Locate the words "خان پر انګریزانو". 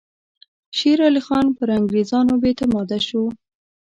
1.27-2.33